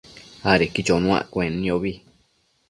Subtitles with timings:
[0.51, 1.91] adequi chonuaccuenniobi